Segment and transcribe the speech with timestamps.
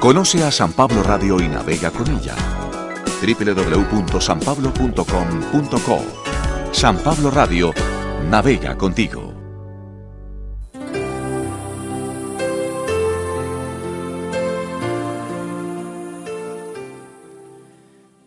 [0.00, 2.36] Conoce a San Pablo Radio y navega con ella.
[3.22, 6.04] www.sanpablo.com.co
[6.70, 7.72] San Pablo Radio
[8.28, 9.32] navega contigo.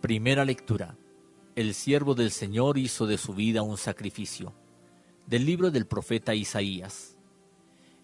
[0.02, 0.98] Primera lectura.
[1.56, 4.56] El siervo del Señor hizo de su vida un sacrificio.
[5.28, 7.16] Del libro del profeta Isaías.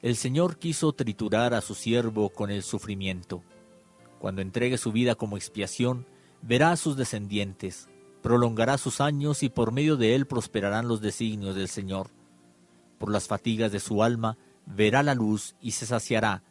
[0.04, 3.42] El Señor quiso triturar a su siervo con el sufrimiento.
[4.20, 6.06] Cuando entregue su vida como expiación,
[6.42, 7.90] verá a sus descendientes,
[8.22, 12.10] prolongará sus años y por medio de él prosperarán los designios del Señor.
[12.98, 16.44] Por las fatigas de su alma verá la luz y se saciará.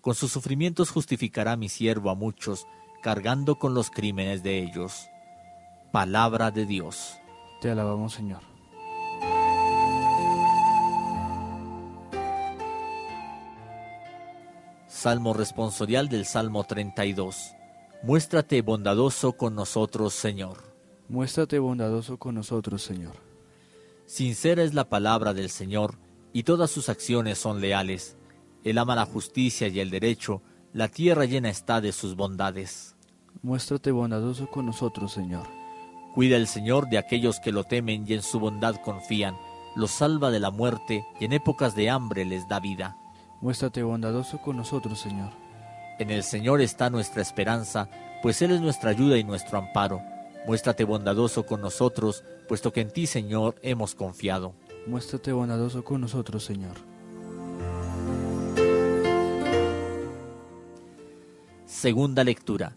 [0.00, 2.66] Con sus sufrimientos justificará mi siervo a muchos,
[3.02, 5.08] cargando con los crímenes de ellos.
[5.92, 7.18] Palabra de Dios.
[7.60, 8.51] Te alabamos, Señor.
[15.02, 17.56] Salmo responsorial del Salmo 32.
[18.04, 20.58] Muéstrate bondadoso con nosotros, Señor.
[21.08, 23.14] Muéstrate bondadoso con nosotros, Señor.
[24.06, 25.98] Sincera es la palabra del Señor,
[26.32, 28.16] y todas sus acciones son leales.
[28.62, 30.40] Él ama la justicia y el derecho,
[30.72, 32.94] la tierra llena está de sus bondades.
[33.42, 35.48] Muéstrate bondadoso con nosotros, Señor.
[36.14, 39.36] Cuida el Señor de aquellos que lo temen y en su bondad confían.
[39.74, 43.01] Los salva de la muerte y en épocas de hambre les da vida.
[43.42, 45.30] Muéstrate bondadoso con nosotros, Señor.
[45.98, 47.88] En el Señor está nuestra esperanza,
[48.22, 50.00] pues Él es nuestra ayuda y nuestro amparo.
[50.46, 54.54] Muéstrate bondadoso con nosotros, puesto que en ti, Señor, hemos confiado.
[54.86, 56.76] Muéstrate bondadoso con nosotros, Señor.
[61.66, 62.76] Segunda lectura.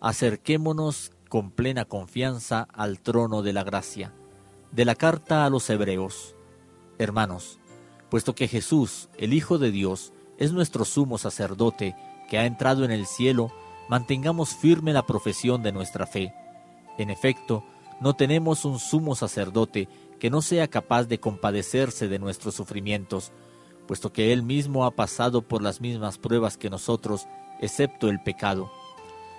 [0.00, 4.12] Acerquémonos con plena confianza al trono de la gracia.
[4.72, 6.34] De la carta a los Hebreos.
[6.98, 7.60] Hermanos,
[8.16, 11.94] puesto que Jesús, el Hijo de Dios, es nuestro sumo sacerdote,
[12.30, 13.52] que ha entrado en el cielo,
[13.90, 16.32] mantengamos firme la profesión de nuestra fe.
[16.96, 17.62] En efecto,
[18.00, 19.86] no tenemos un sumo sacerdote
[20.18, 23.32] que no sea capaz de compadecerse de nuestros sufrimientos,
[23.86, 27.26] puesto que Él mismo ha pasado por las mismas pruebas que nosotros,
[27.60, 28.72] excepto el pecado.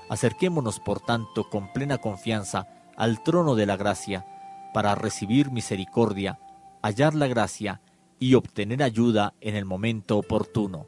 [0.08, 4.28] Acerquémonos, por tanto, con plena confianza al trono de la gracia,
[4.72, 6.38] para recibir misericordia,
[6.84, 7.82] hallar la gracia
[8.20, 10.88] y obtener ayuda en el momento oportuno.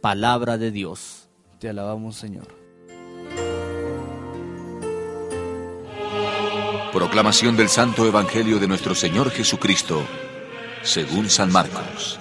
[0.00, 1.28] Palabra de Dios.
[1.58, 2.46] Te alabamos, Señor.
[6.92, 10.02] Proclamación del Santo Evangelio de nuestro Señor Jesucristo,
[10.82, 12.18] según San Marcos.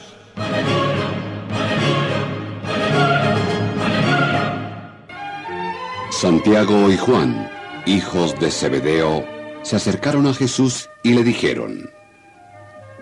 [6.12, 7.50] Santiago y Juan,
[7.86, 9.24] hijos de Zebedeo,
[9.62, 11.90] se acercaron a Jesús y le dijeron,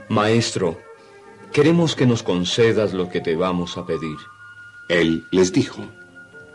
[0.10, 0.78] Maestro,
[1.56, 4.18] queremos que nos concedas lo que te vamos a pedir.
[4.90, 5.86] Él les dijo,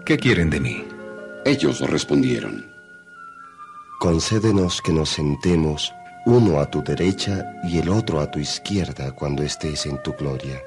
[0.04, 0.84] ¿Qué quieren de mí?
[1.46, 2.66] Ellos respondieron,
[3.98, 5.90] Concédenos que nos sentemos
[6.26, 10.60] uno a tu derecha y el otro a tu izquierda cuando estés en tu gloria.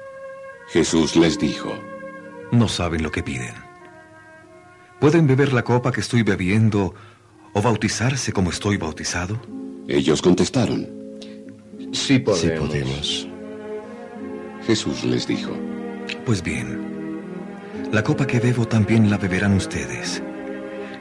[0.72, 1.72] Jesús les dijo,
[2.50, 3.54] No saben lo que piden.
[4.98, 6.92] ¿Pueden beber la copa que estoy bebiendo
[7.52, 9.40] o bautizarse como estoy bautizado?
[9.86, 10.88] Ellos contestaron,
[11.92, 12.40] Sí podemos.
[12.40, 13.33] Sí podemos.
[14.66, 15.52] Jesús les dijo,
[16.24, 16.80] Pues bien,
[17.92, 20.22] la copa que bebo también la beberán ustedes,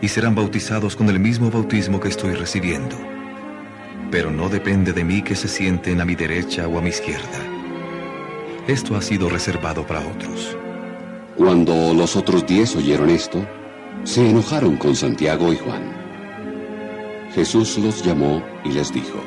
[0.02, 2.98] y serán bautizados con el mismo bautismo que estoy recibiendo.
[4.12, 7.40] Pero no depende de mí que se sienten a mi derecha o a mi izquierda.
[8.68, 10.58] Esto ha sido reservado para otros.
[11.38, 13.46] Cuando los otros diez oyeron esto,
[14.04, 15.84] se enojaron con Santiago y Juan.
[17.34, 19.20] Jesús los llamó y les dijo,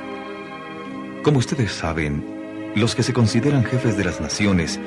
[1.22, 2.35] Como ustedes saben,
[2.76, 4.78] los que se consideran jefes de las naciones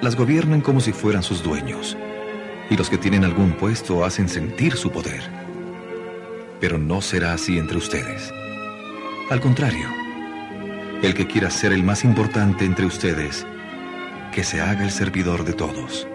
[0.00, 1.96] las gobiernan como si fueran sus dueños,
[2.70, 5.22] y los que tienen algún puesto hacen sentir su poder.
[6.60, 8.32] Pero no será así entre ustedes.
[9.28, 9.88] Al contrario,
[11.02, 13.44] el que quiera ser el más importante entre ustedes,
[14.32, 16.06] que se haga el servidor de todos.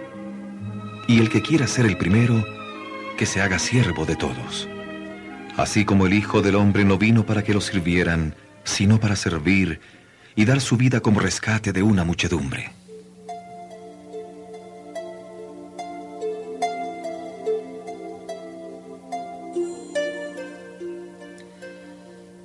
[1.09, 2.45] Y el que quiera ser el primero,
[3.17, 4.69] que se haga siervo de todos.
[5.57, 8.33] Así como el Hijo del Hombre no vino para que lo sirvieran,
[8.63, 9.81] sino para servir
[10.35, 12.71] y dar su vida como rescate de una muchedumbre.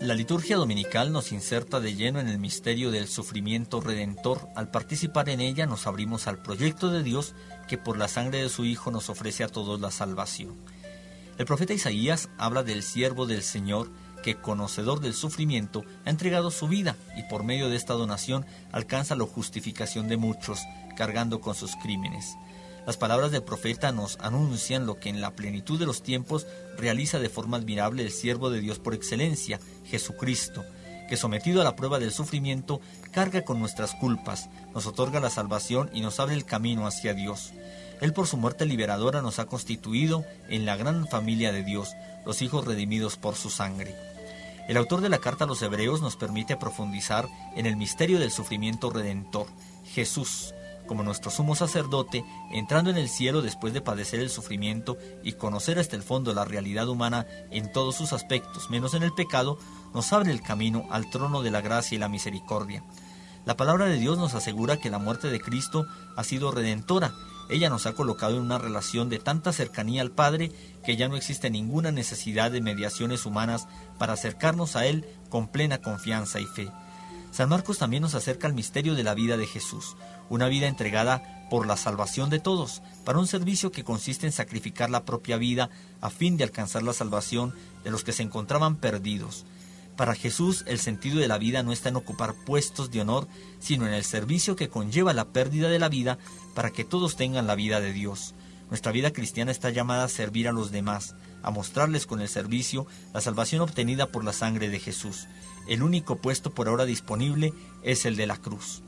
[0.07, 4.49] La liturgia dominical nos inserta de lleno en el misterio del sufrimiento redentor.
[4.55, 7.35] Al participar en ella nos abrimos al proyecto de Dios
[7.67, 10.55] que por la sangre de su Hijo nos ofrece a todos la salvación.
[11.39, 13.91] El profeta Isaías habla del siervo del Señor
[14.23, 19.17] que, conocedor del sufrimiento, ha entregado su vida y por medio de esta donación alcanza
[19.17, 20.61] la justificación de muchos,
[20.97, 22.37] cargando con sus crímenes.
[22.87, 26.47] Las palabras del profeta nos anuncian lo que en la plenitud de los tiempos
[26.79, 30.65] realiza de forma admirable el siervo de Dios por excelencia, Jesucristo,
[31.09, 32.81] que sometido a la prueba del sufrimiento,
[33.11, 37.53] carga con nuestras culpas, nos otorga la salvación y nos abre el camino hacia Dios.
[38.01, 41.91] Él por su muerte liberadora nos ha constituido en la gran familia de Dios,
[42.25, 43.95] los hijos redimidos por su sangre.
[44.69, 48.33] El autor de la carta a los Hebreos nos permite profundizar en el misterio del
[48.33, 49.47] sufrimiento redentor,
[49.85, 50.53] Jesús,
[50.87, 55.79] como nuestro sumo sacerdote, entrando en el cielo después de padecer el sufrimiento y conocer
[55.79, 59.59] hasta el fondo la realidad humana en todos sus aspectos, menos en el pecado,
[59.95, 62.83] nos abre el camino al trono de la gracia y la misericordia.
[63.45, 67.13] La palabra de Dios nos asegura que la muerte de Cristo ha sido redentora.
[67.49, 70.51] Ella nos ha colocado en una relación de tanta cercanía al Padre
[70.85, 75.79] que ya no existe ninguna necesidad de mediaciones humanas para acercarnos a Él con plena
[75.79, 76.71] confianza y fe.
[77.31, 79.97] San Marcos también nos acerca al misterio de la vida de Jesús,
[80.31, 84.91] una vida entregada por la salvación de todos, para un servicio que consiste en sacrificar
[84.91, 85.71] la propia vida
[86.01, 87.55] a fin de alcanzar la salvación
[87.85, 89.45] de los que se encontraban perdidos.
[89.97, 93.29] Para Jesús el sentido de la vida no está en ocupar puestos de honor,
[93.59, 96.19] sino en el servicio que conlleva la pérdida de la vida
[96.55, 98.35] para que todos tengan la vida de Dios.
[98.69, 102.87] Nuestra vida cristiana está llamada a servir a los demás, a mostrarles con el servicio
[103.15, 105.29] la salvación obtenida por la sangre de Jesús.
[105.67, 108.83] El único puesto por ahora disponible es el de la cruz.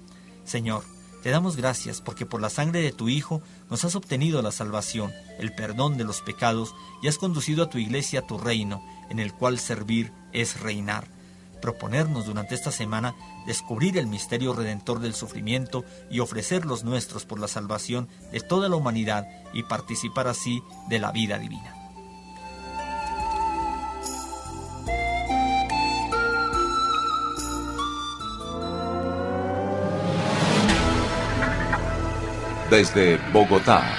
[0.44, 0.84] Señor,
[1.22, 5.12] te damos gracias porque por la sangre de tu Hijo nos has obtenido la salvación,
[5.38, 9.18] el perdón de los pecados y has conducido a tu iglesia a tu reino, en
[9.18, 11.06] el cual servir es reinar.
[11.60, 13.16] Proponernos durante esta semana
[13.46, 18.68] descubrir el misterio redentor del sufrimiento y ofrecer los nuestros por la salvación de toda
[18.68, 21.77] la humanidad y participar así de la vida divina.
[32.70, 33.96] Desde Bogotá,